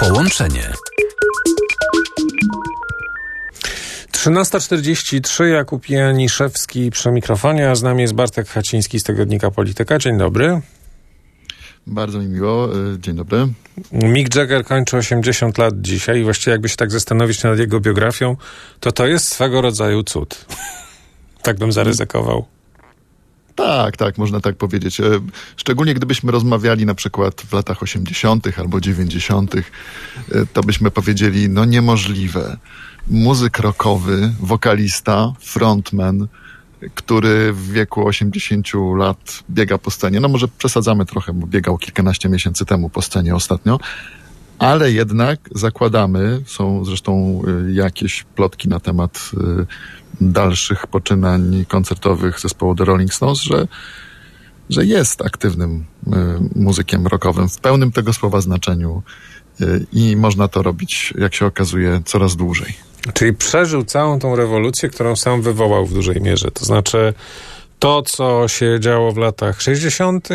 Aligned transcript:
Połączenie. 0.00 0.72
13.43, 4.12 5.44
Jakub 5.44 5.88
Janiszewski 5.88 6.90
przy 6.90 7.10
mikrofonie, 7.10 7.70
a 7.70 7.74
z 7.74 7.82
nami 7.82 8.02
jest 8.02 8.14
Bartek 8.14 8.48
Haciński 8.48 9.00
z 9.00 9.02
Tygodnika 9.02 9.50
Polityka. 9.50 9.98
Dzień 9.98 10.18
dobry. 10.18 10.60
Bardzo 11.86 12.18
mi 12.18 12.26
miło. 12.26 12.76
Y, 12.94 12.98
dzień 13.00 13.16
dobry. 13.16 13.48
Mick 13.92 14.34
Jagger 14.34 14.64
kończy 14.64 14.96
80 14.96 15.58
lat 15.58 15.74
dzisiaj 15.80 16.20
i 16.20 16.24
właściwie 16.24 16.52
jakby 16.52 16.68
się 16.68 16.76
tak 16.76 16.90
zastanowić 16.90 17.42
nad 17.42 17.58
jego 17.58 17.80
biografią, 17.80 18.36
to 18.80 18.92
to 18.92 19.06
jest 19.06 19.28
swego 19.28 19.60
rodzaju 19.60 20.02
cud. 20.02 20.46
tak 21.42 21.58
bym 21.58 21.72
zaryzykował. 21.72 22.55
Tak, 23.56 23.96
tak, 23.96 24.18
można 24.18 24.40
tak 24.40 24.56
powiedzieć. 24.56 25.00
E, 25.00 25.04
szczególnie 25.56 25.94
gdybyśmy 25.94 26.32
rozmawiali 26.32 26.86
na 26.86 26.94
przykład 26.94 27.42
w 27.42 27.52
latach 27.52 27.82
80. 27.82 28.58
albo 28.58 28.80
90., 28.80 29.54
e, 29.54 29.62
to 30.52 30.62
byśmy 30.62 30.90
powiedzieli, 30.90 31.48
no 31.48 31.64
niemożliwe. 31.64 32.56
Muzyk 33.10 33.58
rockowy, 33.58 34.32
wokalista, 34.40 35.32
frontman, 35.40 36.28
który 36.94 37.52
w 37.52 37.72
wieku 37.72 38.06
80 38.06 38.68
lat 38.96 39.42
biega 39.50 39.78
po 39.78 39.90
scenie. 39.90 40.20
No 40.20 40.28
może 40.28 40.48
przesadzamy 40.48 41.06
trochę, 41.06 41.32
bo 41.32 41.46
biegał 41.46 41.78
kilkanaście 41.78 42.28
miesięcy 42.28 42.64
temu 42.64 42.90
po 42.90 43.02
scenie 43.02 43.34
ostatnio, 43.34 43.78
ale 44.58 44.92
jednak 44.92 45.40
zakładamy, 45.54 46.42
są 46.46 46.84
zresztą 46.84 47.42
e, 47.46 47.72
jakieś 47.72 48.24
plotki 48.34 48.68
na 48.68 48.80
temat 48.80 49.30
dalszych 50.20 50.86
poczynań 50.86 51.64
koncertowych 51.68 52.40
zespołu 52.40 52.74
The 52.74 52.84
Rolling 52.84 53.14
Stones, 53.14 53.38
że, 53.38 53.68
że 54.70 54.84
jest 54.84 55.22
aktywnym 55.22 55.84
y, 56.06 56.10
muzykiem 56.54 57.06
rockowym 57.06 57.48
w 57.48 57.58
pełnym 57.58 57.92
tego 57.92 58.12
słowa 58.12 58.40
znaczeniu 58.40 59.02
y, 59.60 59.86
i 59.92 60.16
można 60.16 60.48
to 60.48 60.62
robić, 60.62 61.14
jak 61.18 61.34
się 61.34 61.46
okazuje, 61.46 62.00
coraz 62.04 62.36
dłużej. 62.36 62.74
Czyli 63.14 63.32
przeżył 63.32 63.84
całą 63.84 64.18
tą 64.18 64.36
rewolucję, 64.36 64.88
którą 64.88 65.16
sam 65.16 65.42
wywołał 65.42 65.86
w 65.86 65.94
dużej 65.94 66.20
mierze. 66.20 66.50
To 66.50 66.64
znaczy 66.64 67.14
to, 67.78 68.02
co 68.02 68.48
się 68.48 68.80
działo 68.80 69.12
w 69.12 69.16
latach 69.16 69.62
60., 69.62 70.28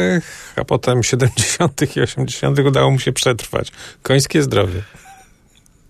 a 0.55 0.65
potem 0.65 1.03
70. 1.03 1.95
i 1.97 2.01
80., 2.01 2.59
udało 2.59 2.91
mu 2.91 2.99
się 2.99 3.13
przetrwać. 3.13 3.71
Końskie 4.01 4.43
zdrowie. 4.43 4.83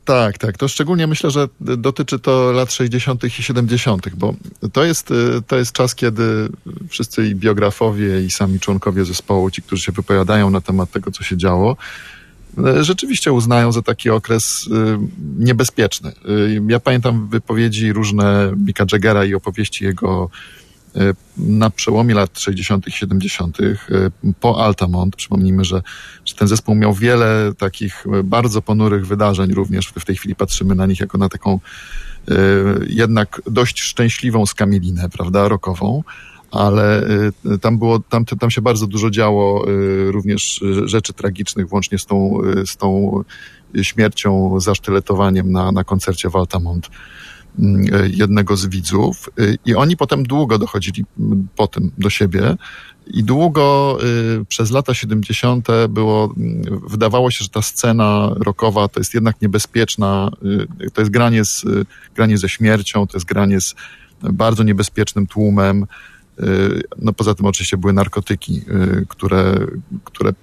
Tak, 0.05 0.37
tak. 0.37 0.57
To 0.57 0.67
szczególnie 0.67 1.07
myślę, 1.07 1.31
że 1.31 1.47
dotyczy 1.59 2.19
to 2.19 2.51
lat 2.51 2.73
60. 2.73 3.23
i 3.23 3.29
70., 3.29 4.09
bo 4.15 4.33
to 4.73 4.83
jest, 4.83 5.11
y, 5.11 5.15
to 5.47 5.57
jest 5.57 5.71
czas, 5.71 5.95
kiedy 5.95 6.49
wszyscy 6.89 7.27
i 7.27 7.35
biografowie, 7.35 8.21
i 8.21 8.31
sami 8.31 8.59
członkowie 8.59 9.05
zespołu, 9.05 9.51
ci, 9.51 9.61
którzy 9.61 9.83
się 9.83 9.91
wypowiadają 9.91 10.49
na 10.49 10.61
temat 10.61 10.91
tego, 10.91 11.11
co 11.11 11.23
się 11.23 11.37
działo, 11.37 11.77
y, 12.79 12.83
rzeczywiście 12.83 13.31
uznają 13.31 13.71
za 13.71 13.81
taki 13.81 14.09
okres 14.09 14.67
y, 14.67 14.69
niebezpieczny. 15.37 16.11
Ja 16.67 16.79
pamiętam 16.79 17.27
wypowiedzi 17.27 17.93
różne 17.93 18.53
Mika 18.65 18.85
Jaggera 18.91 19.25
i 19.25 19.33
opowieści 19.33 19.85
jego 19.85 20.29
na 21.37 21.69
przełomie 21.69 22.15
lat 22.15 22.39
60., 22.39 22.85
70., 22.89 23.57
e, 23.61 23.75
po 24.39 24.65
Altamont. 24.65 25.15
Przypomnijmy, 25.15 25.65
że, 25.65 25.81
że 26.25 26.35
ten 26.35 26.47
zespół 26.47 26.75
miał 26.75 26.93
wiele 26.93 27.51
takich 27.57 28.05
e, 28.07 28.23
bardzo 28.23 28.61
ponurych 28.61 29.07
wydarzeń 29.07 29.53
również. 29.53 29.87
W 29.87 30.05
tej 30.05 30.15
chwili 30.15 30.35
patrzymy 30.35 30.75
na 30.75 30.85
nich 30.85 30.99
jako 30.99 31.17
na 31.17 31.29
taką 31.29 31.59
jednak 32.87 33.41
dość 33.45 33.81
szczęśliwą 33.81 34.45
skamielinę, 34.45 35.09
prawda, 35.09 35.47
rokową 35.47 36.03
ale 36.51 37.03
tam 37.61 37.77
było, 37.77 37.99
tam, 37.99 38.25
tam 38.25 38.51
się 38.51 38.61
bardzo 38.61 38.87
dużo 38.87 39.09
działo 39.09 39.65
również 40.07 40.63
rzeczy 40.85 41.13
tragicznych, 41.13 41.69
włącznie 41.69 41.97
z 41.97 42.05
tą, 42.05 42.37
z 42.65 42.77
tą 42.77 43.23
śmiercią, 43.81 44.59
zasztyletowaniem 44.59 45.51
na, 45.51 45.71
na 45.71 45.83
koncercie 45.83 46.29
w 46.29 46.35
Altamont 46.35 46.89
jednego 48.11 48.57
z 48.57 48.65
widzów 48.65 49.29
y, 49.39 49.57
i 49.65 49.75
oni 49.75 49.97
potem 49.97 50.23
długo 50.23 50.57
dochodzili 50.57 51.05
mm, 51.19 51.47
po 51.55 51.67
tym 51.67 51.91
do 51.97 52.09
siebie 52.09 52.55
i 53.07 53.23
długo 53.23 53.97
y, 54.41 54.45
przez 54.45 54.71
lata 54.71 54.93
70. 54.93 55.67
było, 55.89 56.33
mm, 56.37 56.63
wydawało 56.87 57.31
się, 57.31 57.43
że 57.43 57.49
ta 57.49 57.61
scena 57.61 58.33
rockowa 58.37 58.87
to 58.87 58.99
jest 58.99 59.13
jednak 59.13 59.41
niebezpieczna, 59.41 60.31
y, 60.81 60.91
to 60.91 61.01
jest 61.01 61.11
granie, 61.11 61.45
z, 61.45 61.65
granie 62.15 62.37
ze 62.37 62.49
śmiercią, 62.49 63.07
to 63.07 63.17
jest 63.17 63.27
granie 63.27 63.61
z 63.61 63.75
bardzo 64.21 64.63
niebezpiecznym 64.63 65.27
tłumem. 65.27 65.85
No 66.97 67.13
poza 67.13 67.35
tym 67.35 67.45
oczywiście 67.45 67.77
były 67.77 67.93
narkotyki, 67.93 68.61
które, 69.07 69.57
które 70.03 70.33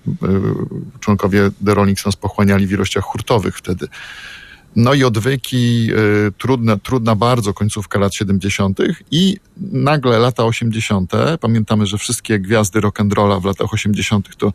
członkowie 1.00 1.50
The 1.64 1.74
Rolling 1.74 2.00
Stones 2.00 2.16
pochłaniali 2.16 2.66
w 2.66 2.72
ilościach 2.72 3.04
hurtowych 3.04 3.58
wtedy. 3.58 3.88
No 4.76 4.94
i 4.94 5.04
odwyki, 5.04 5.88
y, 6.28 6.32
trudna, 6.38 6.76
trudna 6.76 7.14
bardzo 7.14 7.54
końcówka 7.54 7.98
lat 7.98 8.14
70. 8.14 8.78
i 9.10 9.36
nagle 9.72 10.18
lata 10.18 10.44
80. 10.44 11.12
Pamiętamy, 11.40 11.86
że 11.86 11.98
wszystkie 11.98 12.38
gwiazdy 12.38 12.80
rock'n'rolla 12.80 13.40
w 13.40 13.44
latach 13.44 13.74
80. 13.74 14.36
to, 14.36 14.52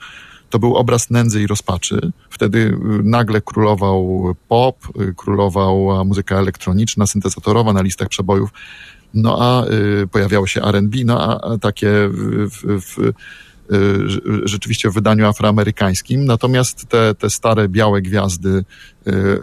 to 0.50 0.60
był 0.60 0.76
obraz 0.76 1.10
nędzy 1.10 1.42
i 1.42 1.48
rozpaczy. 1.48 2.12
Wtedy 2.30 2.60
y, 2.60 2.78
nagle 3.04 3.42
królował 3.42 4.36
pop, 4.48 4.78
y, 5.02 5.14
królowała 5.18 6.04
muzyka 6.04 6.36
elektroniczna, 6.36 7.08
syntezatorowa 7.08 7.74
na 7.74 7.82
listach 7.82 8.08
przebojów. 8.08 8.50
No 9.14 9.38
a 9.42 9.66
y, 10.04 10.08
pojawiało 10.08 10.48
się 10.48 10.62
R&B, 10.62 10.98
no 11.06 11.22
a, 11.22 11.54
a 11.54 11.58
takie 11.58 11.92
w, 12.10 12.48
w, 12.48 12.82
w 12.82 13.14
rzeczywiście 14.44 14.90
w 14.90 14.94
wydaniu 14.94 15.28
afroamerykańskim, 15.28 16.26
natomiast 16.26 16.86
te, 16.86 17.16
te 17.16 17.30
stare 17.30 17.70
białe 17.70 18.02
gwiazdy 18.02 18.50
y, 18.50 18.64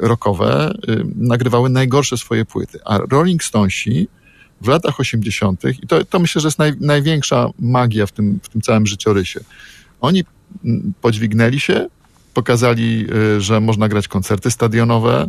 rockowe 0.01 0.75
y, 0.89 1.05
nagrywały 1.17 1.71
najgorsze 1.71 2.17
swoje 2.17 2.45
płyty, 2.45 2.79
a 2.85 2.99
Rolling 3.11 3.45
Stonesi 3.45 4.09
w 4.61 4.69
latach 4.69 5.01
80. 5.01 5.63
i 5.83 5.87
to, 5.87 6.05
to 6.05 6.19
myślę, 6.19 6.41
że 6.41 6.49
jest 6.49 6.59
naj, 6.59 6.73
największa 6.81 7.49
magia 7.59 8.07
w 8.07 8.13
tym, 8.13 8.41
w 8.43 8.49
tym 8.49 8.61
całym 8.61 8.87
życiorysie. 8.87 9.41
Oni 10.01 10.25
mm, 10.65 10.93
podźwignęli 11.01 11.61
się, 11.61 11.89
pokazali, 12.35 13.07
że 13.39 13.61
można 13.61 13.89
grać 13.89 14.09
koncerty 14.09 14.51
stadionowe 14.51 15.29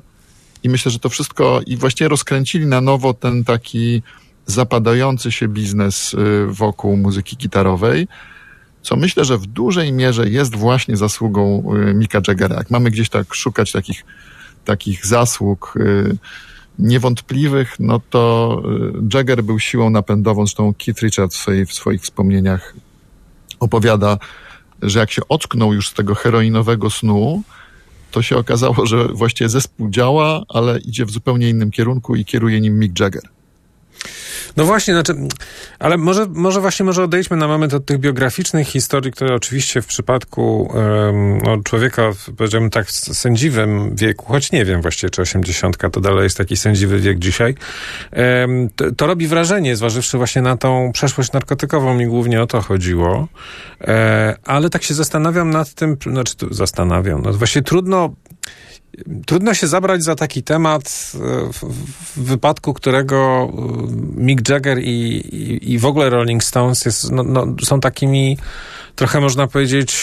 i 0.64 0.70
myślę, 0.70 0.92
że 0.92 1.00
to 1.00 1.10
wszystko 1.10 1.62
i 1.66 1.78
właściwie 1.78 2.08
rozkręcili 2.08 2.66
na 2.66 2.82
nowo 2.82 3.14
ten 3.14 3.44
taki 3.44 4.02
zapadający 4.46 5.32
się 5.32 5.48
biznes 5.48 6.16
wokół 6.48 6.98
muzyki 6.98 7.38
gitarowej 7.38 8.08
co 8.82 8.96
myślę, 8.96 9.26
że 9.26 9.38
w 9.38 9.46
dużej 9.46 9.94
mierze 9.94 10.30
jest 10.30 10.56
właśnie 10.56 10.98
zasługą 10.98 11.74
y, 11.76 11.94
Mika 11.94 12.22
Jaggera. 12.28 12.56
Jak 12.56 12.72
mamy 12.72 12.92
gdzieś 12.92 13.10
tak 13.10 13.34
szukać 13.34 13.72
takich, 13.72 14.06
takich 14.66 15.06
zasług 15.06 15.74
y, 15.78 16.18
niewątpliwych, 16.80 17.76
no 17.80 18.02
to 18.10 18.62
y, 18.96 19.18
Jagger 19.18 19.44
był 19.44 19.60
siłą 19.60 19.90
napędową, 19.90 20.46
zresztą 20.46 20.74
Keith 20.86 21.02
Richards 21.02 21.36
w, 21.36 21.40
swojej, 21.40 21.66
w 21.66 21.74
swoich 21.74 22.02
wspomnieniach 22.02 22.74
opowiada, 23.60 24.18
że 24.82 25.00
jak 25.00 25.12
się 25.12 25.22
ocknął 25.30 25.74
już 25.74 25.90
z 25.90 25.94
tego 25.94 26.16
heroinowego 26.16 26.90
snu, 26.90 27.44
to 28.12 28.22
się 28.22 28.38
okazało, 28.38 28.86
że 28.86 29.08
właściwie 29.08 29.50
zespół 29.50 29.90
działa, 29.90 30.44
ale 30.50 30.80
idzie 30.80 31.06
w 31.06 31.12
zupełnie 31.12 31.50
innym 31.50 31.72
kierunku 31.72 32.16
i 32.16 32.26
kieruje 32.26 32.62
nim 32.62 32.80
Mick 32.80 33.00
Jagger. 33.00 33.24
No 34.58 34.66
właśnie, 34.66 34.94
znaczy, 34.94 35.14
ale 35.80 35.98
może, 35.98 36.26
może 36.30 36.62
właśnie 36.62 36.86
może 36.86 37.04
odejdźmy 37.04 37.38
na 37.38 37.48
moment 37.48 37.74
od 37.74 37.86
tych 37.86 37.98
biograficznych 37.98 38.68
historii, 38.68 39.12
które 39.12 39.36
oczywiście 39.36 39.82
w 39.82 39.88
przypadku 39.88 40.62
um, 40.74 41.64
człowieka, 41.64 42.12
powiedziałbym 42.38 42.70
tak, 42.70 42.88
w 42.88 42.92
sędziwym 42.92 43.96
wieku, 43.96 44.26
choć 44.26 44.52
nie 44.52 44.66
wiem 44.66 44.82
właściwie, 44.82 45.10
czy 45.10 45.22
osiemdziesiątka 45.22 45.90
to 45.90 46.02
dalej 46.02 46.24
jest 46.24 46.38
taki 46.38 46.58
sędziwy 46.58 47.00
wiek 47.00 47.20
dzisiaj, 47.20 47.56
um, 48.12 48.70
to, 48.76 48.92
to, 48.92 49.08
robi 49.08 49.28
wrażenie, 49.28 49.76
zważywszy 49.76 50.18
właśnie 50.18 50.42
na 50.42 50.58
tą 50.58 50.92
przeszłość 50.94 51.32
narkotykową, 51.32 51.94
mi 51.94 52.06
głównie 52.06 52.42
o 52.42 52.48
to 52.48 52.62
chodziło, 52.62 53.28
e, 53.82 54.36
ale 54.46 54.70
tak 54.70 54.84
się 54.84 54.94
zastanawiam 54.94 55.50
nad 55.50 55.74
tym, 55.74 55.98
znaczy 56.12 56.34
zastanawiam, 56.52 57.22
no 57.22 57.34
właśnie 57.34 57.62
trudno 57.62 58.10
Trudno 59.26 59.54
się 59.54 59.68
zabrać 59.68 60.04
za 60.04 60.16
taki 60.16 60.44
temat, 60.44 61.12
e, 61.16 61.18
w, 61.54 61.64
wypadku 62.18 62.74
którego 62.74 63.50
e, 63.50 64.22
Mick 64.22 64.50
Jagger 64.50 64.80
i, 64.80 64.88
i, 64.88 65.74
i 65.74 65.78
w 65.78 65.86
ogóle 65.86 66.10
Rolling 66.10 66.44
Stones 66.44 66.86
jest, 66.86 67.12
no, 67.12 67.24
no, 67.24 67.46
są 67.64 67.80
takimi 67.80 68.38
trochę 68.96 69.22
można 69.22 69.48
powiedzieć 69.48 70.00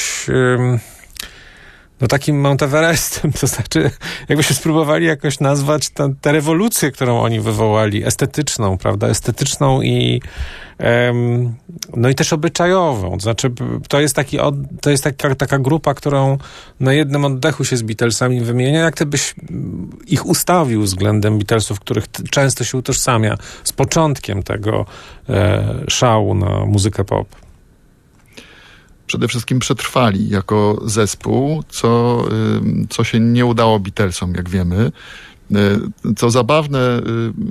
no 2.01 2.09
takim 2.09 2.41
Mount 2.41 2.63
Everestem, 2.63 3.33
to 3.41 3.47
znaczy 3.47 3.91
jakbyśmy 4.29 4.57
spróbowali 4.57 5.07
jakoś 5.07 5.41
nazwać 5.41 5.89
tę 6.21 6.33
rewolucję, 6.33 6.91
którą 6.91 7.21
oni 7.21 7.41
wywołali, 7.41 8.05
estetyczną, 8.05 8.79
prawda, 8.79 9.09
estetyczną 9.09 9.83
i 9.83 10.23
um, 10.79 11.55
no 11.97 12.09
i 12.09 12.15
też 12.15 12.33
obyczajową, 12.33 13.11
to 13.11 13.21
znaczy 13.21 13.51
to 13.89 14.01
jest, 14.01 14.17
taki, 14.17 14.39
to 14.81 14.91
jest 14.91 15.05
taka, 15.05 15.35
taka 15.35 15.59
grupa, 15.59 15.95
którą 15.95 16.39
na 16.81 16.93
jednym 16.93 17.25
oddechu 17.25 17.65
się 17.65 17.77
z 17.77 17.83
Beatlesami 17.83 18.41
wymienia, 18.41 18.81
jak 18.81 18.97
ty 18.97 19.07
byś 19.07 19.35
ich 20.07 20.27
ustawił 20.27 20.83
względem 20.83 21.39
Beatlesów, 21.39 21.81
których 21.81 22.05
często 22.31 22.65
się 22.65 22.79
utożsamia 22.79 23.39
z 23.65 23.73
początkiem 23.73 24.43
tego 24.43 24.87
e, 25.29 25.65
szału 25.89 26.35
na 26.35 26.65
muzykę 26.67 27.05
pop. 27.05 27.48
Przede 29.09 29.29
wszystkim 29.29 29.59
przetrwali 29.59 30.29
jako 30.29 30.83
zespół, 30.85 31.65
co, 31.69 32.25
co 32.89 33.05
się 33.05 33.21
nie 33.21 33.47
udało 33.47 33.81
Beatlesom, 33.81 34.35
jak 34.35 34.49
wiemy. 34.49 34.93
Co 36.17 36.31
zabawne, 36.31 37.03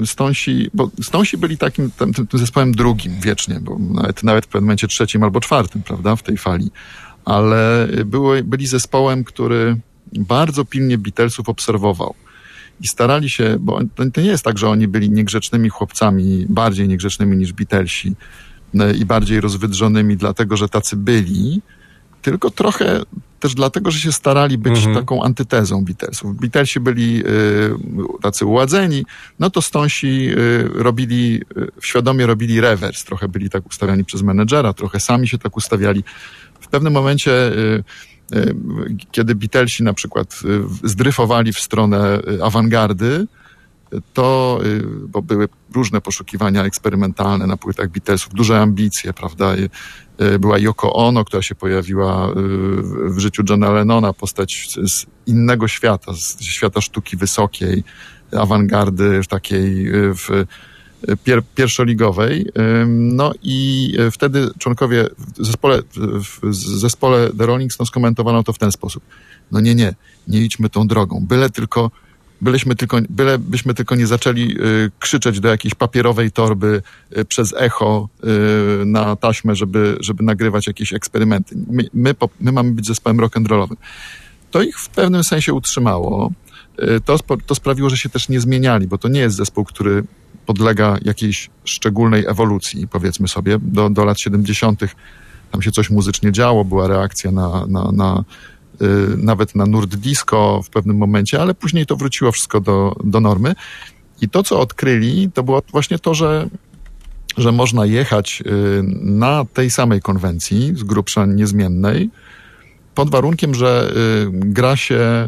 Stonsi, 0.06 0.70
bo 0.74 0.92
Stonsi 1.04 1.38
byli 1.38 1.58
takim 1.58 1.92
tym, 1.92 2.14
tym 2.14 2.28
zespołem 2.34 2.72
drugim 2.72 3.20
wiecznie, 3.22 3.60
bo 3.62 3.78
nawet, 3.80 4.24
nawet 4.24 4.46
w 4.46 4.48
pewnym 4.48 4.64
momencie 4.64 4.88
trzecim 4.88 5.24
albo 5.24 5.40
czwartym, 5.40 5.84
prawda, 5.84 6.16
w 6.16 6.24
tej 6.24 6.38
fali. 6.38 6.72
Ale 7.26 7.88
były, 8.06 8.44
byli 8.44 8.68
zespołem, 8.68 9.24
który 9.24 9.78
bardzo 10.14 10.66
pilnie 10.66 10.98
Beatlesów 10.98 11.50
obserwował 11.50 12.16
i 12.82 12.88
starali 12.88 13.30
się, 13.30 13.58
bo 13.60 13.80
to 14.14 14.22
nie 14.22 14.28
jest 14.28 14.44
tak, 14.44 14.58
że 14.58 14.70
oni 14.70 14.88
byli 14.88 15.10
niegrzecznymi 15.10 15.70
chłopcami, 15.70 16.46
bardziej 16.50 16.88
niegrzecznymi 16.88 17.38
niż 17.38 17.54
Beatlesi 17.54 18.16
i 19.00 19.06
bardziej 19.06 19.42
rozwydrzonymi, 19.42 20.18
dlatego 20.18 20.58
że 20.58 20.70
tacy 20.70 20.96
byli, 20.96 21.62
tylko 22.22 22.50
trochę 22.50 23.02
też 23.40 23.56
dlatego, 23.56 23.92
że 23.92 24.00
się 24.00 24.12
starali 24.12 24.58
być 24.58 24.78
mhm. 24.78 24.96
taką 24.96 25.24
antytezą 25.24 25.86
Beatlesów. 25.86 26.36
Beatlesi 26.36 26.80
byli 26.80 27.24
y, 27.26 27.70
tacy 28.22 28.46
uładzeni, 28.46 29.06
no 29.40 29.50
to 29.50 29.62
Stonsi 29.62 30.30
y, 30.30 30.70
robili, 30.74 31.42
y, 31.58 31.68
świadomie 31.82 32.26
robili 32.26 32.62
rewers. 32.62 33.04
Trochę 33.04 33.28
byli 33.28 33.50
tak 33.50 33.66
ustawiani 33.66 34.06
przez 34.06 34.22
menedżera, 34.22 34.74
trochę 34.74 35.00
sami 35.00 35.28
się 35.28 35.38
tak 35.38 35.58
ustawiali. 35.58 36.04
W 36.60 36.68
pewnym 36.68 36.94
momencie 36.94 37.32
kiedy 39.12 39.36
Beatlesi 39.36 39.84
na 39.84 39.94
przykład 39.94 40.40
zdryfowali 40.84 41.54
w 41.54 41.60
stronę 41.60 42.20
awangardy, 42.44 43.28
to, 44.14 44.60
bo 45.08 45.22
były 45.22 45.48
różne 45.76 46.02
poszukiwania 46.02 46.64
eksperymentalne 46.64 47.48
na 47.48 47.58
płytach 47.58 47.90
Beatlesów, 47.90 48.34
duże 48.34 48.62
ambicje, 48.62 49.14
prawda? 49.14 49.54
Była 50.40 50.58
Yoko 50.58 50.94
Ono, 50.94 51.26
która 51.26 51.42
się 51.42 51.56
pojawiła 51.56 52.32
w 53.06 53.20
życiu 53.20 53.44
Johna 53.50 53.72
Lennona, 53.72 54.14
postać 54.14 54.78
z 54.84 55.06
innego 55.26 55.68
świata, 55.68 56.14
z 56.14 56.42
świata 56.42 56.82
sztuki 56.82 57.18
wysokiej, 57.18 57.84
awangardy 58.38 59.22
takiej 59.30 59.88
w 59.92 60.46
pier, 61.24 61.44
pierwszoligowej. 61.56 62.52
No 62.88 63.34
i 63.44 63.94
wtedy 64.12 64.50
członkowie 64.60 65.08
w 65.18 65.46
zespole, 65.46 65.82
w 66.42 66.54
zespole 66.56 67.30
The 67.38 67.46
Rolling 67.46 67.74
Stones 67.74 67.92
komentowano 67.92 68.44
to 68.44 68.54
w 68.54 68.58
ten 68.58 68.72
sposób. 68.72 69.04
No 69.52 69.60
nie, 69.60 69.76
nie, 69.76 69.96
nie 70.28 70.42
idźmy 70.42 70.70
tą 70.70 70.88
drogą. 70.88 71.26
Byle 71.28 71.50
tylko, 71.50 71.92
byleśmy 72.42 72.76
tylko, 72.76 72.98
byle 73.10 73.40
byśmy 73.40 73.74
tylko 73.74 73.96
nie 73.96 74.08
zaczęli 74.08 74.58
y, 74.62 74.92
krzyczeć 75.00 75.40
do 75.40 75.50
jakiejś 75.50 75.76
papierowej 75.76 76.32
torby 76.32 76.82
y, 77.18 77.26
przez 77.26 77.54
echo 77.58 78.10
y, 78.82 78.86
na 78.86 79.16
taśmę, 79.16 79.56
żeby, 79.56 79.98
żeby 80.00 80.24
nagrywać 80.24 80.68
jakieś 80.68 80.94
eksperymenty. 80.94 81.56
My, 81.68 81.84
my, 81.94 82.16
my 82.40 82.52
mamy 82.52 82.72
być 82.72 82.88
zespołem 82.88 83.18
rock'n'rollowym. 83.18 83.76
To 84.52 84.62
ich 84.62 84.80
w 84.80 84.90
pewnym 84.90 85.24
sensie 85.24 85.54
utrzymało. 85.54 86.32
To, 87.06 87.18
to 87.46 87.56
sprawiło, 87.56 87.90
że 87.90 87.98
się 87.98 88.10
też 88.10 88.30
nie 88.30 88.40
zmieniali, 88.40 88.88
bo 88.88 88.98
to 88.98 89.08
nie 89.08 89.20
jest 89.20 89.36
zespół, 89.36 89.66
który 89.66 90.04
podlega 90.46 90.98
jakiejś 91.02 91.50
szczególnej 91.66 92.26
ewolucji, 92.26 92.88
powiedzmy 92.88 93.28
sobie. 93.28 93.60
Do, 93.62 93.90
do 93.90 94.06
lat 94.06 94.20
70. 94.20 94.82
tam 95.52 95.62
się 95.62 95.72
coś 95.72 95.90
muzycznie 95.90 96.32
działo, 96.32 96.66
była 96.66 96.88
reakcja 96.88 97.32
na, 97.32 97.66
na, 97.68 97.92
na 97.92 98.24
nawet 99.18 99.56
na 99.56 99.66
nurt 99.66 99.96
disco 99.96 100.62
w 100.64 100.70
pewnym 100.70 100.98
momencie, 100.98 101.42
ale 101.42 101.54
później 101.54 101.86
to 101.86 101.96
wróciło 101.96 102.32
wszystko 102.32 102.62
do, 102.62 102.96
do 103.04 103.20
normy. 103.20 103.56
I 104.22 104.30
to, 104.30 104.44
co 104.44 104.60
odkryli, 104.60 105.32
to 105.34 105.44
było 105.44 105.62
właśnie 105.72 106.00
to, 106.00 106.14
że, 106.14 106.50
że 107.38 107.52
można 107.52 107.86
jechać 107.86 108.44
yy, 108.46 108.84
na 109.02 109.46
tej 109.54 109.70
samej 109.70 110.02
konwencji, 110.02 110.74
z 110.76 110.84
grubsza 110.84 111.26
niezmiennej, 111.26 112.10
pod 112.96 113.10
warunkiem, 113.10 113.56
że 113.56 113.92
yy, 113.96 114.32
gra 114.34 114.76
się 114.76 115.28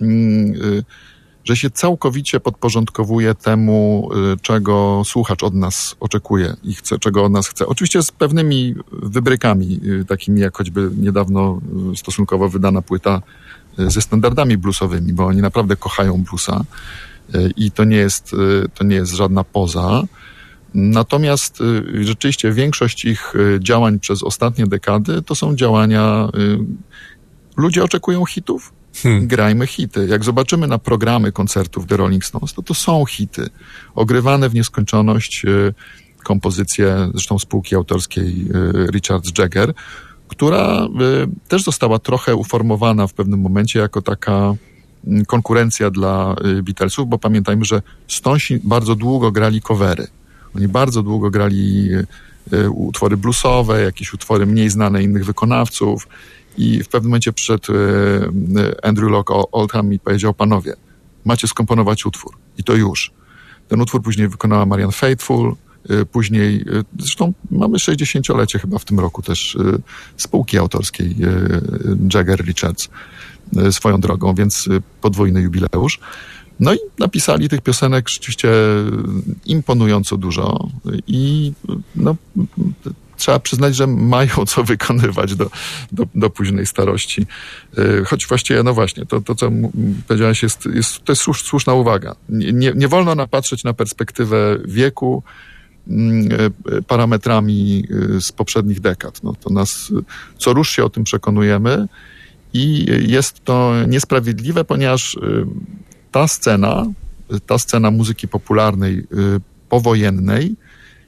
yy, 0.00 0.84
że 1.50 1.56
się 1.56 1.70
całkowicie 1.70 2.40
podporządkowuje 2.40 3.34
temu, 3.34 4.10
y, 4.34 4.40
czego 4.42 5.02
słuchacz 5.04 5.42
od 5.42 5.54
nas 5.54 5.96
oczekuje 6.00 6.56
i 6.62 6.74
chce, 6.74 6.98
czego 6.98 7.24
od 7.24 7.32
nas 7.32 7.48
chce. 7.48 7.66
Oczywiście 7.66 8.02
z 8.02 8.12
pewnymi 8.12 8.74
wybrykami, 8.92 9.80
y, 10.00 10.04
takimi 10.04 10.40
jak 10.40 10.56
choćby 10.56 10.90
niedawno 10.96 11.60
y, 11.92 11.96
stosunkowo 11.96 12.48
wydana 12.48 12.82
płyta 12.82 13.22
ze 13.78 14.00
standardami 14.02 14.56
bluesowymi, 14.56 15.12
bo 15.12 15.26
oni 15.26 15.42
naprawdę 15.42 15.76
kochają 15.76 16.24
bluesa 16.24 16.64
i 17.56 17.70
to 17.70 17.84
nie 17.84 17.96
jest, 17.96 18.30
to 18.74 18.84
nie 18.84 18.96
jest 18.96 19.12
żadna 19.12 19.44
poza. 19.44 20.02
Natomiast 20.74 21.58
rzeczywiście 22.00 22.52
większość 22.52 23.04
ich 23.04 23.34
działań 23.58 24.00
przez 24.00 24.22
ostatnie 24.22 24.66
dekady 24.66 25.22
to 25.22 25.34
są 25.34 25.56
działania, 25.56 26.28
ludzie 27.56 27.84
oczekują 27.84 28.26
hitów, 28.26 28.72
Hmm. 28.94 29.26
Grajmy 29.26 29.66
hity. 29.66 30.06
Jak 30.06 30.24
zobaczymy 30.24 30.66
na 30.66 30.78
programy 30.78 31.32
koncertów 31.32 31.86
The 31.86 31.96
Rolling 31.96 32.24
Stones, 32.24 32.54
to 32.54 32.62
to 32.62 32.74
są 32.74 33.04
hity. 33.04 33.50
Ogrywane 33.94 34.48
w 34.48 34.54
nieskończoność 34.54 35.44
y, 35.44 35.74
kompozycje, 36.24 37.08
zresztą 37.12 37.38
spółki 37.38 37.74
autorskiej 37.74 38.46
y, 38.86 38.90
Richard 38.92 39.38
Jagger, 39.38 39.74
która 40.28 40.84
y, 40.84 40.88
też 41.48 41.62
została 41.62 41.98
trochę 41.98 42.34
uformowana 42.34 43.06
w 43.06 43.14
pewnym 43.14 43.40
momencie 43.40 43.78
jako 43.78 44.02
taka 44.02 44.54
mm, 45.06 45.24
konkurencja 45.24 45.90
dla 45.90 46.36
Beatlesów, 46.62 47.08
bo 47.08 47.18
pamiętajmy, 47.18 47.64
że 47.64 47.82
Stonesi 48.08 48.60
bardzo 48.64 48.94
długo 48.94 49.32
grali 49.32 49.60
covery. 49.60 50.06
Oni 50.56 50.68
bardzo 50.68 51.02
długo 51.02 51.30
grali 51.30 51.88
utwory 52.70 53.16
bluesowe, 53.16 53.82
jakieś 53.82 54.14
utwory 54.14 54.46
mniej 54.46 54.70
znane 54.70 55.02
innych 55.02 55.24
wykonawców 55.24 56.08
i 56.60 56.82
w 56.82 56.88
pewnym 56.88 57.10
momencie 57.10 57.32
przyszedł 57.32 57.72
e, 57.72 58.84
Andrew 58.86 59.10
Locke 59.10 59.34
Oldham 59.52 59.92
i 59.92 59.98
powiedział, 59.98 60.34
panowie, 60.34 60.74
macie 61.24 61.48
skomponować 61.48 62.06
utwór. 62.06 62.36
I 62.58 62.64
to 62.64 62.74
już. 62.74 63.10
Ten 63.68 63.80
utwór 63.80 64.02
później 64.02 64.28
wykonała 64.28 64.66
Marian 64.66 64.92
Faithful, 64.92 65.54
e, 65.88 66.04
później, 66.04 66.60
e, 66.60 66.82
zresztą 66.98 67.32
mamy 67.50 67.78
60-lecie 67.78 68.58
chyba 68.58 68.78
w 68.78 68.84
tym 68.84 69.00
roku 69.00 69.22
też 69.22 69.58
spółki 70.16 70.58
autorskiej 70.58 71.16
Jagger 72.14 72.44
Richards 72.44 72.88
swoją 73.70 74.00
drogą, 74.00 74.34
więc 74.34 74.68
podwójny 75.00 75.40
jubileusz. 75.40 76.00
No 76.60 76.74
i 76.74 76.78
napisali 76.98 77.48
tych 77.48 77.60
piosenek 77.60 78.08
rzeczywiście 78.08 78.48
imponująco 79.46 80.16
dużo 80.16 80.68
i 81.06 81.52
no, 81.96 82.16
trzeba 83.20 83.38
przyznać, 83.38 83.76
że 83.76 83.86
mają 83.86 84.30
co 84.48 84.64
wykonywać 84.64 85.34
do, 85.34 85.50
do, 85.92 86.06
do 86.14 86.30
późnej 86.30 86.66
starości. 86.66 87.26
E, 87.78 88.04
choć 88.04 88.26
właściwie, 88.26 88.62
no 88.62 88.74
właśnie, 88.74 89.06
to, 89.06 89.20
to 89.20 89.34
co 89.34 89.50
powiedziałeś, 90.08 90.42
jest, 90.42 90.66
jest, 90.66 91.04
to 91.04 91.12
jest 91.12 91.22
słuszna 91.22 91.74
uwaga. 91.74 92.16
Nie, 92.28 92.72
nie 92.74 92.88
wolno 92.88 93.14
napatrzeć 93.14 93.64
na 93.64 93.72
perspektywę 93.72 94.58
wieku 94.64 95.22
mm, 95.88 96.28
e, 96.72 96.82
parametrami 96.82 97.84
e, 98.16 98.20
z 98.20 98.32
poprzednich 98.32 98.80
dekad. 98.80 99.22
No, 99.22 99.34
to 99.40 99.50
nas 99.50 99.92
co 100.38 100.52
rusz 100.52 100.70
się 100.70 100.84
o 100.84 100.90
tym 100.90 101.04
przekonujemy 101.04 101.86
i 102.52 102.86
jest 103.06 103.44
to 103.44 103.72
niesprawiedliwe, 103.88 104.64
ponieważ 104.64 105.18
ta 106.12 106.28
scena, 106.28 106.86
ta 107.46 107.58
scena 107.58 107.90
muzyki 107.90 108.28
popularnej 108.28 109.06
powojennej 109.68 110.56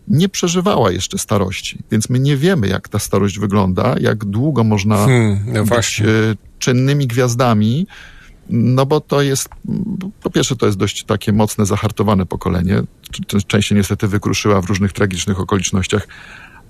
nie 0.09 0.29
przeżywała 0.29 0.91
jeszcze 0.91 1.19
starości, 1.19 1.79
więc 1.91 2.11
my 2.11 2.19
nie 2.19 2.37
wiemy, 2.37 2.69
jak 2.69 2.89
ta 2.89 2.99
starość 2.99 3.39
wygląda, 3.39 3.95
jak 4.01 4.25
długo 4.25 4.65
można 4.65 4.97
hmm, 4.97 5.45
no 5.53 5.65
być 5.65 6.01
e, 6.01 6.05
czynnymi 6.59 7.07
gwiazdami, 7.07 7.87
no 8.51 8.87
bo 8.87 9.01
to 9.01 9.23
jest, 9.23 9.49
po 10.23 10.31
pierwsze 10.31 10.57
to 10.57 10.67
jest 10.67 10.79
dość 10.79 11.05
takie 11.05 11.33
mocne, 11.33 11.67
zahartowane 11.67 12.27
pokolenie. 12.27 12.83
Część 13.47 13.69
się 13.69 13.75
niestety 13.75 14.09
wykruszyła 14.09 14.61
w 14.61 14.65
różnych 14.65 14.93
tragicznych 14.93 15.41
okolicznościach, 15.41 16.09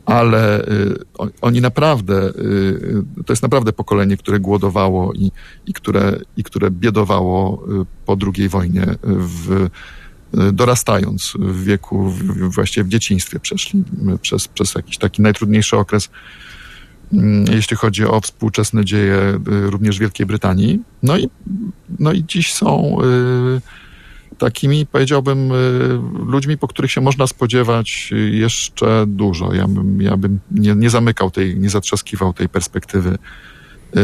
ale 0.06 0.68
y, 0.68 0.98
oni 1.40 1.60
naprawdę, 1.60 2.28
y, 2.28 3.04
to 3.26 3.32
jest 3.32 3.42
naprawdę 3.42 3.72
pokolenie, 3.72 4.16
które 4.16 4.40
głodowało 4.40 5.12
i, 5.12 5.32
i, 5.66 5.72
które, 5.72 6.18
i 6.36 6.44
które 6.44 6.70
biedowało 6.70 7.64
y, 7.82 7.86
po 8.06 8.16
II 8.36 8.48
wojnie 8.48 8.86
w 9.02 9.68
dorastając 10.52 11.32
w 11.38 11.64
wieku, 11.64 12.14
właściwie 12.40 12.84
w 12.84 12.88
dzieciństwie 12.88 13.40
przeszli 13.40 13.84
przez, 14.22 14.48
przez 14.48 14.74
jakiś 14.74 14.98
taki 14.98 15.22
najtrudniejszy 15.22 15.76
okres, 15.76 16.10
mm, 17.12 17.44
jeśli 17.52 17.76
chodzi 17.76 18.06
o 18.06 18.20
współczesne 18.20 18.84
dzieje 18.84 19.40
y, 19.48 19.70
również 19.70 19.98
Wielkiej 19.98 20.26
Brytanii. 20.26 20.80
No 21.02 21.16
i, 21.16 21.28
no 21.98 22.12
i 22.12 22.24
dziś 22.24 22.52
są 22.52 22.98
y, 23.02 23.60
takimi, 24.38 24.86
powiedziałbym, 24.86 25.52
ludźmi, 26.26 26.58
po 26.58 26.68
których 26.68 26.90
się 26.90 27.00
można 27.00 27.26
spodziewać 27.26 28.12
jeszcze 28.30 29.04
dużo. 29.06 29.54
Ja 29.54 29.68
bym, 29.68 30.02
ja 30.02 30.16
bym 30.16 30.40
nie, 30.50 30.74
nie 30.74 30.90
zamykał 30.90 31.30
tej, 31.30 31.58
nie 31.58 31.70
zatrzaskiwał 31.70 32.32
tej 32.32 32.48
perspektywy 32.48 33.18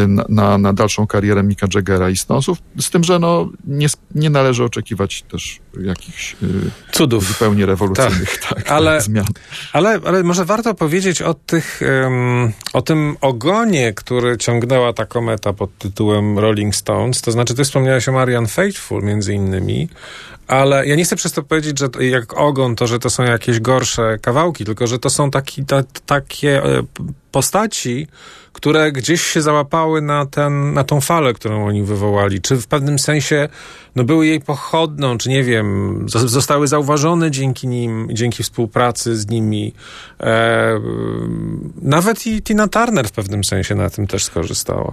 na, 0.08 0.24
na, 0.28 0.58
na 0.58 0.72
dalszą 0.72 1.06
karierę 1.06 1.42
Mika 1.42 1.66
Jaggera 1.74 2.10
i 2.10 2.16
Stonesów, 2.16 2.58
z 2.80 2.90
tym, 2.90 3.04
że 3.04 3.18
no, 3.18 3.48
nie, 3.64 3.86
nie 4.14 4.30
należy 4.30 4.64
oczekiwać 4.64 5.22
też 5.22 5.60
jakichś 5.80 6.36
cudów 6.92 7.24
zupełnie 7.24 7.66
rewolucyjnych 7.66 8.38
tak. 8.38 8.54
Tak, 8.54 8.70
ale, 8.76 9.00
zmian. 9.08 9.24
Ale, 9.72 10.00
ale 10.04 10.22
może 10.22 10.44
warto 10.44 10.74
powiedzieć 10.74 11.22
o, 11.22 11.34
tych, 11.34 11.80
um, 12.02 12.52
o 12.72 12.82
tym 12.82 13.16
ogonie, 13.20 13.92
który 13.92 14.36
ciągnęła 14.36 14.92
ta 14.92 15.06
kometa 15.06 15.52
pod 15.52 15.78
tytułem 15.78 16.38
Rolling 16.38 16.74
Stones, 16.76 17.22
to 17.22 17.32
znaczy 17.32 17.54
ty 17.54 17.64
wspomniałeś 17.64 18.08
o 18.08 18.12
Marian 18.12 18.46
Faithful 18.46 19.02
między 19.02 19.34
innymi, 19.34 19.88
ale 20.48 20.86
ja 20.86 20.96
nie 20.96 21.04
chcę 21.04 21.16
przez 21.16 21.32
to 21.32 21.42
powiedzieć, 21.42 21.78
że 21.78 21.88
jak 22.04 22.38
ogon, 22.38 22.76
to 22.76 22.86
że 22.86 22.98
to 22.98 23.10
są 23.10 23.22
jakieś 23.22 23.60
gorsze 23.60 24.18
kawałki, 24.22 24.64
tylko 24.64 24.86
że 24.86 24.98
to 24.98 25.10
są 25.10 25.30
taki, 25.30 25.64
ta, 25.64 25.82
takie 26.06 26.64
e, 26.64 26.82
postaci, 27.32 28.06
które 28.58 28.92
gdzieś 28.92 29.22
się 29.22 29.42
załapały 29.42 30.02
na, 30.02 30.26
ten, 30.26 30.74
na 30.74 30.84
tą 30.84 31.00
falę, 31.00 31.34
którą 31.34 31.66
oni 31.66 31.82
wywołali. 31.82 32.40
Czy 32.40 32.56
w 32.56 32.66
pewnym 32.66 32.98
sensie 32.98 33.48
no, 33.96 34.04
były 34.04 34.26
jej 34.26 34.40
pochodną, 34.40 35.18
czy 35.18 35.28
nie 35.28 35.42
wiem, 35.42 36.06
zostały 36.08 36.68
zauważone 36.68 37.30
dzięki 37.30 37.68
nim, 37.68 38.08
dzięki 38.12 38.42
współpracy 38.42 39.16
z 39.16 39.28
nimi. 39.28 39.72
E, 40.20 40.80
nawet 41.82 42.26
i 42.26 42.42
Tina 42.42 42.68
Turner 42.68 43.08
w 43.08 43.12
pewnym 43.12 43.44
sensie 43.44 43.74
na 43.74 43.90
tym 43.90 44.06
też 44.06 44.24
skorzystała. 44.24 44.92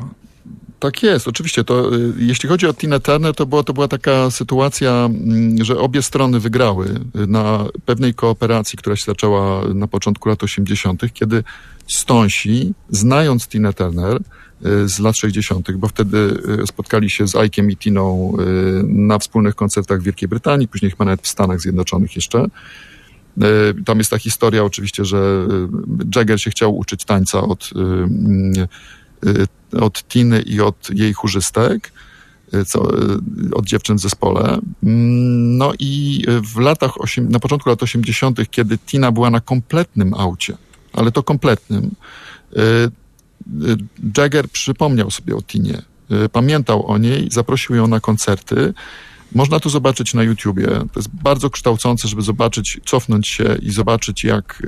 Tak 0.79 1.03
jest, 1.03 1.27
oczywiście. 1.27 1.63
To, 1.63 1.95
y, 1.95 2.13
jeśli 2.17 2.49
chodzi 2.49 2.67
o 2.67 2.73
Tina 2.73 2.99
Turner, 2.99 3.35
to 3.35 3.45
była, 3.45 3.63
to 3.63 3.73
była 3.73 3.87
taka 3.87 4.31
sytuacja, 4.31 4.91
mm, 4.91 5.63
że 5.63 5.77
obie 5.77 6.01
strony 6.01 6.39
wygrały 6.39 6.99
na 7.27 7.65
pewnej 7.85 8.13
kooperacji, 8.13 8.77
która 8.77 8.95
się 8.95 9.05
zaczęła 9.05 9.61
na 9.73 9.87
początku 9.87 10.29
lat 10.29 10.43
80., 10.43 11.13
kiedy 11.13 11.43
Stonsi, 11.87 12.73
znając 12.89 13.47
Tina 13.47 13.73
Turner 13.73 14.21
y, 14.65 14.89
z 14.89 14.99
lat 14.99 15.17
60., 15.17 15.71
bo 15.71 15.87
wtedy 15.87 16.17
y, 16.63 16.67
spotkali 16.67 17.09
się 17.09 17.27
z 17.27 17.33
Ike'iem 17.33 17.71
i 17.71 17.77
Tiną 17.77 18.37
na 18.83 19.19
wspólnych 19.19 19.55
koncertach 19.55 20.01
w 20.01 20.03
Wielkiej 20.03 20.29
Brytanii, 20.29 20.67
później 20.67 20.91
chyba 20.91 21.05
nawet 21.05 21.21
w 21.21 21.27
Stanach 21.27 21.61
Zjednoczonych 21.61 22.15
jeszcze. 22.15 22.45
Tam 23.85 23.97
jest 23.97 24.09
ta 24.09 24.17
historia 24.17 24.63
oczywiście, 24.63 25.05
że 25.05 25.47
Jagger 26.15 26.41
się 26.41 26.51
chciał 26.51 26.77
uczyć 26.77 27.05
tańca 27.05 27.41
od 27.41 27.69
od 29.79 30.07
Tiny 30.07 30.41
i 30.41 30.61
od 30.61 30.89
jej 30.89 31.13
chórzystek, 31.13 31.91
y, 32.53 32.65
co, 32.65 32.93
y, 32.93 33.19
od 33.53 33.65
dziewczyn 33.65 33.97
w 33.97 33.99
zespole. 33.99 34.59
Mm, 34.83 35.57
no 35.57 35.73
i 35.79 36.23
w 36.43 36.59
latach, 36.59 36.91
na 37.17 37.39
początku 37.39 37.69
lat 37.69 37.83
80., 37.83 38.51
kiedy 38.51 38.77
Tina 38.77 39.11
była 39.11 39.29
na 39.29 39.39
kompletnym 39.39 40.13
aucie, 40.13 40.57
ale 40.93 41.11
to 41.11 41.23
kompletnym, 41.23 41.95
Jagger 44.17 44.49
przypomniał 44.49 45.11
sobie 45.11 45.35
o 45.35 45.41
Tinie. 45.41 45.81
Pamiętał 46.31 46.87
o 46.87 46.97
niej, 46.97 47.27
zaprosił 47.31 47.75
ją 47.75 47.87
na 47.87 47.99
koncerty. 47.99 48.73
Można 49.31 49.59
to 49.59 49.69
zobaczyć 49.69 50.13
na 50.13 50.23
YouTubie. 50.23 50.67
To 50.67 50.99
jest 50.99 51.09
bardzo 51.09 51.49
kształcące, 51.49 52.07
żeby 52.07 52.21
zobaczyć, 52.21 52.79
cofnąć 52.85 53.27
się 53.27 53.55
i 53.61 53.71
zobaczyć, 53.71 54.23
jak 54.23 54.63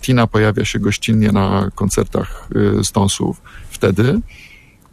Tina 0.00 0.26
pojawia 0.26 0.64
się 0.64 0.78
gościnnie 0.78 1.32
na 1.32 1.70
koncertach 1.74 2.48
Stonesów 2.82 3.42
wtedy 3.70 4.20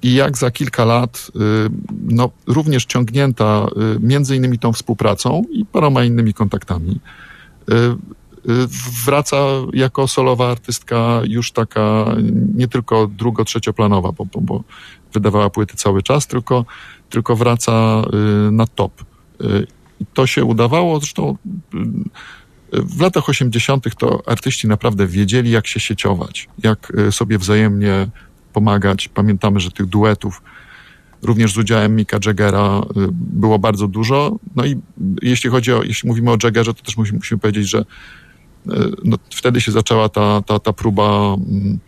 i 0.02 0.14
jak 0.14 0.38
za 0.38 0.52
kilka 0.52 0.86
lat, 0.86 1.32
y, 1.36 1.40
no, 2.04 2.30
również 2.48 2.86
ciągnięta 2.86 3.68
y, 3.96 4.00
między 4.00 4.36
innymi 4.36 4.60
tą 4.60 4.74
współpracą 4.74 5.44
i 5.52 5.66
paroma 5.66 6.04
innymi 6.04 6.34
kontaktami, 6.34 7.00
y, 7.70 7.74
wraca 9.06 9.38
jako 9.74 10.08
solowa 10.08 10.52
artystka 10.52 11.22
już 11.24 11.52
taka 11.52 12.06
nie 12.56 12.68
tylko 12.68 13.08
drugo, 13.08 13.46
trzecioplanowa, 13.46 14.12
bo, 14.12 14.26
bo, 14.26 14.42
bo 14.42 14.64
wydawała 15.14 15.50
płyty 15.50 15.78
cały 15.78 16.04
czas, 16.04 16.28
tylko, 16.28 16.66
tylko 17.10 17.36
wraca 17.36 18.04
na 18.52 18.68
top. 18.68 19.06
I 20.00 20.06
to 20.14 20.28
się 20.28 20.46
udawało, 20.46 21.00
zresztą 21.00 21.38
w 22.72 23.02
latach 23.02 23.30
80. 23.30 23.96
to 23.98 24.22
artyści 24.26 24.68
naprawdę 24.68 25.08
wiedzieli, 25.08 25.52
jak 25.52 25.68
się 25.68 25.80
sieciować, 25.80 26.48
jak 26.64 26.94
sobie 27.12 27.38
wzajemnie 27.38 28.08
pomagać. 28.54 29.08
Pamiętamy, 29.08 29.60
że 29.60 29.72
tych 29.72 29.86
duetów 29.86 30.42
również 31.22 31.54
z 31.54 31.58
udziałem 31.58 31.96
Mika 31.96 32.18
Jaggera 32.26 32.82
y, 32.98 33.08
było 33.12 33.60
bardzo 33.60 33.88
dużo. 33.88 34.40
No 34.56 34.66
i 34.66 34.78
jeśli 35.22 35.50
chodzi 35.50 35.74
o, 35.74 35.84
jeśli 35.84 36.10
mówimy 36.10 36.32
o 36.32 36.38
Jaggerze, 36.44 36.74
to 36.74 36.84
też 36.84 36.98
musimy, 36.98 37.18
musimy 37.18 37.40
powiedzieć, 37.40 37.70
że 37.70 37.80
y, 37.80 37.86
no, 39.04 39.18
wtedy 39.36 39.62
się 39.62 39.72
zaczęła 39.72 40.10
ta, 40.10 40.42
ta, 40.42 40.60
ta 40.60 40.74
próba 40.74 41.34
mm, 41.34 41.80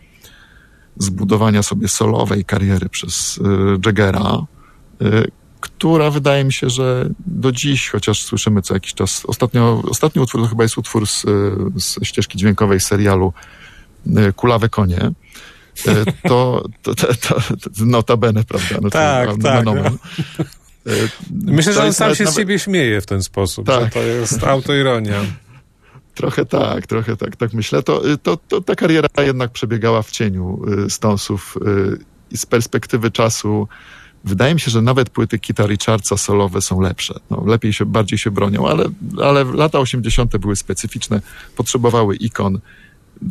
zbudowania 0.96 1.62
sobie 1.62 1.88
solowej 1.88 2.44
kariery 2.44 2.88
przez 2.88 3.38
y, 3.38 3.42
Jaggera, 3.86 4.46
która 5.60 6.10
wydaje 6.10 6.44
mi 6.44 6.52
się, 6.52 6.70
że 6.70 7.08
do 7.26 7.52
dziś, 7.52 7.88
chociaż 7.88 8.22
słyszymy 8.22 8.62
co 8.62 8.74
jakiś 8.74 8.94
czas, 8.94 9.22
ostatnio, 9.26 9.82
ostatni 9.90 10.22
utwór 10.22 10.42
to 10.42 10.48
chyba 10.48 10.62
jest 10.62 10.78
utwór 10.78 11.06
z, 11.06 11.22
z 11.76 11.98
ścieżki 12.02 12.38
dźwiękowej 12.38 12.80
serialu 12.80 13.32
Kulawe 14.36 14.68
Konie, 14.68 15.10
E, 15.86 16.04
to, 16.28 16.64
to, 16.82 16.94
to, 16.94 17.14
to 17.14 17.40
notabene, 17.78 18.44
prawda? 18.44 18.76
No 18.82 18.90
tak, 18.90 19.28
to, 19.28 19.36
tak. 19.36 19.64
No. 19.64 19.74
Myślę, 21.30 21.72
że 21.72 21.84
on 21.84 21.92
sam 21.92 22.14
się 22.14 22.24
nawet... 22.24 22.34
z 22.34 22.38
siebie 22.38 22.58
śmieje 22.58 23.00
w 23.00 23.06
ten 23.06 23.22
sposób, 23.22 23.66
tak. 23.66 23.84
że 23.84 23.90
to 23.90 24.02
jest 24.02 24.44
autoironia. 24.44 25.20
Trochę 26.14 26.46
tak, 26.46 26.86
trochę 26.86 27.16
tak, 27.16 27.36
tak 27.36 27.52
myślę. 27.52 27.82
To, 27.82 28.10
y, 28.10 28.18
to, 28.18 28.36
to 28.48 28.60
ta 28.60 28.74
kariera 28.74 29.08
jednak 29.18 29.50
przebiegała 29.50 30.02
w 30.02 30.10
cieniu 30.10 30.62
y, 30.86 30.90
Stonesów 30.90 31.56
y, 31.66 31.98
i 32.30 32.36
z 32.36 32.46
perspektywy 32.46 33.10
czasu 33.10 33.68
wydaje 34.24 34.54
mi 34.54 34.60
się, 34.60 34.70
że 34.70 34.82
nawet 34.82 35.10
płyty 35.10 35.38
Kita 35.38 35.66
Richardsa 35.66 36.16
solowe 36.16 36.60
są 36.60 36.80
lepsze. 36.80 37.14
No, 37.30 37.44
lepiej 37.46 37.72
się, 37.72 37.86
bardziej 37.86 38.18
się 38.18 38.30
bronią, 38.30 38.68
ale, 38.68 38.84
ale 39.22 39.44
lata 39.44 39.78
80. 39.78 40.36
były 40.36 40.56
specyficzne, 40.56 41.20
potrzebowały 41.56 42.16
ikon 42.16 42.60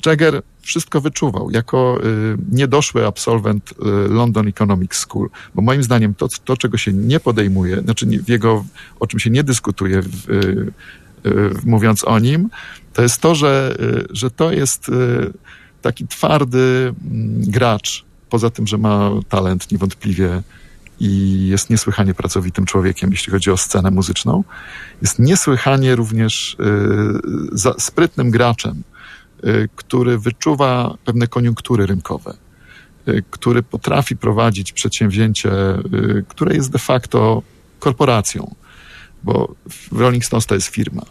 Jagger 0.05 0.41
wszystko 0.61 1.01
wyczuwał 1.01 1.51
jako 1.51 1.99
y, 2.05 2.37
niedoszły 2.51 3.07
absolwent 3.07 3.71
y, 3.71 3.75
London 4.09 4.47
Economic 4.47 4.93
School, 4.93 5.29
bo 5.55 5.61
moim 5.61 5.83
zdaniem 5.83 6.15
to, 6.15 6.27
to 6.45 6.57
czego 6.57 6.77
się 6.77 6.93
nie 6.93 7.19
podejmuje, 7.19 7.81
znaczy 7.81 8.05
w 8.05 8.29
jego, 8.29 8.65
o 8.99 9.07
czym 9.07 9.19
się 9.19 9.29
nie 9.29 9.43
dyskutuje, 9.43 10.01
w, 10.01 10.29
y, 10.29 10.71
mówiąc 11.65 12.03
o 12.03 12.19
nim, 12.19 12.49
to 12.93 13.01
jest 13.01 13.21
to, 13.21 13.35
że, 13.35 13.77
że 14.09 14.31
to 14.31 14.51
jest 14.51 14.91
taki 15.81 16.07
twardy 16.07 16.93
mm, 17.11 17.41
gracz, 17.41 18.05
poza 18.29 18.49
tym, 18.49 18.67
że 18.67 18.77
ma 18.77 19.11
talent 19.29 19.71
niewątpliwie 19.71 20.43
i 20.99 21.47
jest 21.47 21.69
niesłychanie 21.69 22.13
pracowitym 22.13 22.65
człowiekiem, 22.65 23.11
jeśli 23.11 23.31
chodzi 23.31 23.51
o 23.51 23.57
scenę 23.57 23.91
muzyczną. 23.91 24.43
Jest 25.01 25.19
niesłychanie 25.19 25.95
również 25.95 26.57
sprytnym 27.77 28.31
graczem 28.31 28.83
Y, 29.45 29.69
który 29.75 30.17
wyczuwa 30.17 30.97
pewne 31.05 31.27
koniunktury 31.27 31.85
rynkowe, 31.85 32.33
y, 33.07 33.23
który 33.29 33.63
potrafi 33.63 34.17
prowadzić 34.17 34.73
przedsięwzięcie, 34.73 35.51
y, 35.51 36.25
które 36.27 36.55
jest 36.55 36.71
de 36.71 36.79
facto 36.79 37.41
korporacją, 37.79 38.55
bo 39.23 39.55
Rolling 39.91 40.25
Stones 40.25 40.45
to 40.45 40.55
jest 40.55 40.67
firma. 40.67 41.01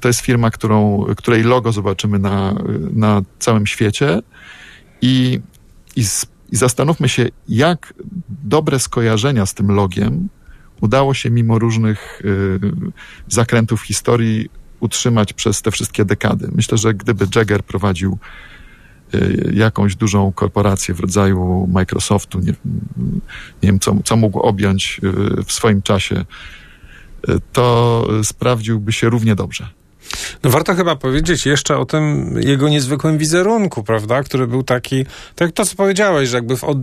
To 0.00 0.08
jest 0.08 0.20
firma, 0.20 0.50
którą, 0.50 1.06
której 1.16 1.42
logo 1.42 1.72
zobaczymy 1.72 2.18
na, 2.18 2.54
na 2.92 3.22
całym 3.38 3.66
świecie 3.66 4.22
i, 5.02 5.40
i, 5.96 6.04
i 6.52 6.56
zastanówmy 6.56 7.08
się, 7.08 7.28
jak 7.48 7.94
dobre 8.44 8.78
skojarzenia 8.78 9.46
z 9.46 9.54
tym 9.54 9.70
logiem 9.70 10.28
udało 10.80 11.14
się 11.14 11.30
mimo 11.30 11.58
różnych 11.58 12.22
y, 12.24 12.60
zakrętów 13.28 13.82
historii 13.82 14.48
utrzymać 14.80 15.32
przez 15.32 15.62
te 15.62 15.70
wszystkie 15.70 16.04
dekady. 16.04 16.48
Myślę, 16.54 16.78
że 16.78 16.94
gdyby 16.94 17.26
Jagger 17.36 17.62
prowadził 17.62 18.18
y, 19.14 19.52
jakąś 19.54 19.96
dużą 19.96 20.32
korporację 20.32 20.94
w 20.94 21.00
rodzaju 21.00 21.68
Microsoftu, 21.72 22.40
nie, 22.40 22.52
nie 23.62 23.68
wiem, 23.68 23.80
co, 23.80 23.96
co 24.04 24.16
mógł 24.16 24.40
objąć 24.40 25.00
y, 25.04 25.44
w 25.44 25.52
swoim 25.52 25.82
czasie, 25.82 26.24
y, 27.28 27.38
to 27.52 28.06
sprawdziłby 28.22 28.92
się 28.92 29.08
równie 29.08 29.34
dobrze. 29.34 29.79
No 30.44 30.50
warto 30.50 30.74
chyba 30.74 30.96
powiedzieć 30.96 31.46
jeszcze 31.46 31.78
o 31.78 31.84
tym 31.84 32.34
jego 32.42 32.68
niezwykłym 32.68 33.18
wizerunku, 33.18 33.82
prawda, 33.82 34.22
który 34.22 34.46
był 34.46 34.62
taki, 34.62 35.06
tak 35.34 35.52
to, 35.52 35.64
co 35.64 35.76
powiedziałeś, 35.76 36.28
że 36.28 36.36
jakby 36.36 36.56
w 36.56 36.64
od, 36.64 36.78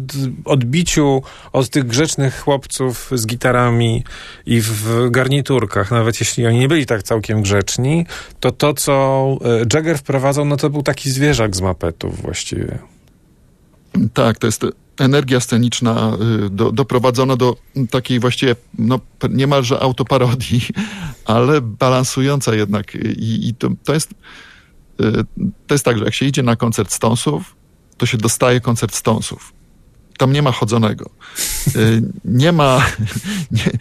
odbiciu 0.45 1.21
od 1.53 1.69
tych 1.69 1.87
grzecznych 1.87 2.39
chłopców 2.39 3.11
z 3.13 3.27
gitarami 3.27 4.03
i 4.45 4.61
w 4.61 5.09
garniturkach, 5.09 5.91
nawet 5.91 6.19
jeśli 6.19 6.47
oni 6.47 6.59
nie 6.59 6.67
byli 6.67 6.85
tak 6.85 7.03
całkiem 7.03 7.41
grzeczni, 7.41 8.05
to 8.39 8.51
to, 8.51 8.73
co 8.73 9.27
e, 9.45 9.65
Jagger 9.73 9.97
wprowadzał, 9.97 10.45
no 10.45 10.57
to 10.57 10.69
był 10.69 10.83
taki 10.83 11.11
zwierzak 11.11 11.55
z 11.55 11.61
mapetów 11.61 12.21
właściwie. 12.21 12.79
Tak, 14.13 14.37
to 14.37 14.47
jest 14.47 14.65
energia 14.99 15.39
sceniczna 15.39 16.17
y, 16.45 16.49
do, 16.49 16.71
doprowadzona 16.71 17.35
do 17.35 17.55
takiej 17.89 18.19
właściwie 18.19 18.55
no, 18.77 18.99
niemalże 19.29 19.79
autoparodii, 19.79 20.61
ale 21.25 21.61
balansująca 21.61 22.55
jednak. 22.55 22.95
I, 22.95 23.49
i 23.49 23.55
to, 23.55 23.69
to, 23.83 23.93
jest, 23.93 24.11
y, 24.11 24.15
to 25.67 25.73
jest 25.73 25.85
tak, 25.85 25.97
że 25.97 26.05
jak 26.05 26.13
się 26.13 26.25
idzie 26.25 26.43
na 26.43 26.55
koncert 26.55 26.91
Stonesów, 26.91 27.55
to 27.97 28.05
się 28.05 28.17
dostaje 28.17 28.61
koncert 28.61 28.95
Stonesów. 28.95 29.56
Tam 30.17 30.33
nie 30.33 30.41
ma 30.41 30.51
chodzonego. 30.51 31.09
Y, 31.75 32.01
nie 32.25 32.51
ma. 32.51 32.81
Nie, 33.51 33.71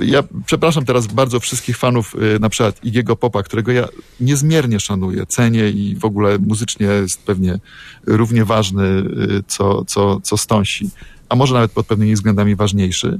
ja 0.00 0.22
przepraszam 0.46 0.84
teraz 0.84 1.06
bardzo 1.06 1.40
wszystkich 1.40 1.76
fanów, 1.76 2.14
y, 2.36 2.40
na 2.40 2.48
przykład 2.48 2.84
Igiego 2.84 3.16
Popa, 3.16 3.42
którego 3.42 3.72
ja 3.72 3.88
niezmiernie 4.20 4.80
szanuję, 4.80 5.26
cenię 5.26 5.70
i 5.70 5.96
w 5.96 6.04
ogóle 6.04 6.38
muzycznie 6.38 6.86
jest 6.86 7.22
pewnie 7.22 7.58
równie 8.06 8.44
ważny, 8.44 8.84
y, 8.84 9.42
co, 9.46 9.84
co, 9.84 10.20
co 10.20 10.36
Stonsi, 10.36 10.90
a 11.28 11.36
może 11.36 11.54
nawet 11.54 11.72
pod 11.72 11.86
pewnymi 11.86 12.14
względami 12.14 12.56
ważniejszy. 12.56 13.18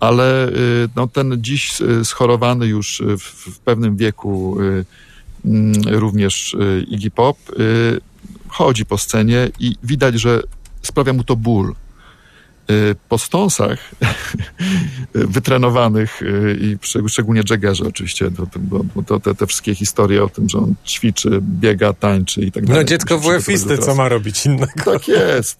Ale 0.00 0.52
no, 0.96 1.06
ten 1.06 1.36
dziś 1.38 1.72
schorowany 2.04 2.66
już 2.66 3.02
w, 3.18 3.54
w 3.54 3.58
pewnym 3.58 3.96
wieku 3.96 4.56
mm, 5.44 5.72
również 5.86 6.56
Iggy 6.88 7.10
Pop 7.10 7.38
chodzi 8.48 8.86
po 8.86 8.98
scenie 8.98 9.48
i 9.58 9.76
widać, 9.82 10.20
że 10.20 10.42
sprawia 10.82 11.12
mu 11.12 11.24
to 11.24 11.36
ból. 11.36 11.74
Y, 12.70 12.94
po 13.08 13.18
stąsach 13.18 13.90
wytrenowanych 15.14 16.22
y, 16.22 16.58
i 16.60 17.08
szczególnie 17.08 17.42
Jaggerze 17.50 17.84
oczywiście, 17.84 18.30
to, 18.30 18.46
bo 18.94 19.02
to, 19.02 19.20
te, 19.20 19.34
te 19.34 19.46
wszystkie 19.46 19.74
historie 19.74 20.24
o 20.24 20.28
tym, 20.28 20.48
że 20.48 20.58
on 20.58 20.74
ćwiczy, 20.86 21.40
biega, 21.42 21.92
tańczy 21.92 22.40
i 22.40 22.52
tak 22.52 22.66
dalej. 22.66 22.82
No 22.82 22.88
dziecko 22.88 23.18
WF-isty, 23.18 23.78
co 23.78 23.94
ma 23.94 24.08
robić 24.08 24.46
innego? 24.46 24.72
Tak 24.84 25.08
jest. 25.08 25.58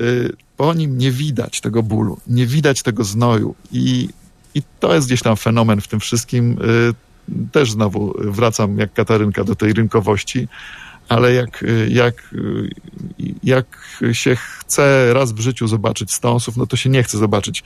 Y, 0.00 0.32
po 0.56 0.74
nim 0.74 0.98
nie 0.98 1.10
widać 1.10 1.60
tego 1.60 1.82
bólu, 1.82 2.18
nie 2.26 2.46
widać 2.46 2.82
tego 2.82 3.04
znoju 3.04 3.54
i, 3.72 4.08
i 4.54 4.62
to 4.80 4.94
jest 4.94 5.06
gdzieś 5.06 5.22
tam 5.22 5.36
fenomen 5.36 5.80
w 5.80 5.88
tym 5.88 6.00
wszystkim. 6.00 6.56
Też 7.52 7.72
znowu 7.72 8.14
wracam 8.18 8.78
jak 8.78 8.92
Katarynka 8.92 9.44
do 9.44 9.54
tej 9.54 9.72
rynkowości, 9.72 10.48
ale 11.10 11.34
jak, 11.34 11.64
jak, 11.88 12.34
jak 13.44 13.66
się 14.12 14.36
chce 14.36 15.14
raz 15.14 15.32
w 15.32 15.40
życiu 15.40 15.68
zobaczyć 15.68 16.12
stąsów, 16.12 16.56
no 16.56 16.66
to 16.66 16.76
się 16.76 16.90
nie 16.90 17.02
chce 17.02 17.18
zobaczyć 17.18 17.62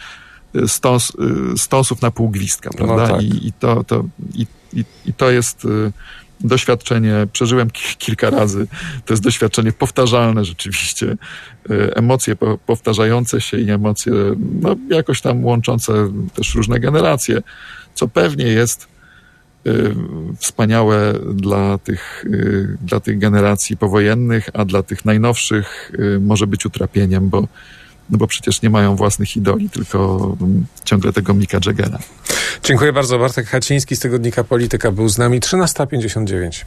y, 0.57 0.69
stąs, 0.69 1.13
y, 1.55 1.59
stąsów 1.59 2.03
na 2.03 2.11
pół 2.11 2.29
gwizdka, 2.29 2.71
no 2.73 2.87
prawda? 2.87 3.09
No 3.09 3.15
tak. 3.15 3.23
I, 3.23 3.47
I, 3.47 3.53
to, 3.53 3.85
to, 3.85 4.05
i, 4.35 4.47
i, 4.73 4.85
i 5.07 5.15
to 5.15 5.31
jest 5.31 5.65
y, 5.65 5.93
doświadczenie, 6.41 7.27
przeżyłem 7.33 7.71
kilka 7.99 8.31
razy, 8.31 8.67
to 9.05 9.13
jest 9.13 9.23
doświadczenie 9.23 9.73
powtarzalne 9.73 10.45
rzeczywiście, 10.45 11.17
emocje 11.95 12.37
powtarzające 12.67 13.41
się 13.41 13.61
i 13.61 13.71
emocje 13.71 14.13
no, 14.61 14.77
jakoś 14.91 15.21
tam 15.21 15.45
łączące 15.45 16.13
też 16.35 16.55
różne 16.55 16.81
generacje, 16.81 17.43
co 17.95 18.09
pewnie 18.09 18.45
jest 18.45 18.87
Y, 18.87 18.94
wspaniałe 20.39 21.15
dla 21.35 21.79
tych, 21.79 22.25
y, 22.25 22.77
dla 22.81 23.01
tych 23.01 23.19
generacji 23.19 23.77
powojennych, 23.77 24.51
a 24.55 24.65
dla 24.65 24.83
tych 24.83 25.05
najnowszych 25.05 25.93
y, 25.99 26.21
może 26.21 26.47
być 26.47 26.67
utrapieniem, 26.67 27.29
bo, 27.29 27.41
no 28.11 28.19
bo 28.19 28.27
przecież 28.27 28.63
nie 28.63 28.71
mają 28.71 28.97
własnych 28.97 29.37
idoli, 29.37 29.71
tylko 29.71 30.37
ciągle 30.85 31.13
tego 31.13 31.35
Mika 31.35 31.59
Jaggera. 31.67 31.99
Dziękuję 32.63 32.93
bardzo. 32.93 33.19
Bartek 33.19 33.47
Haciński 33.47 33.97
z 33.97 34.01
tygodnika 34.01 34.45
Polityka 34.45 34.91
był 34.91 35.09
z 35.09 35.19
nami 35.19 35.41
13.59. 35.41 36.65